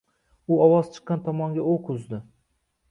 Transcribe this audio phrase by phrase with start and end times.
[0.55, 2.23] U ovoz chiqqan tomonga o’q uzdi.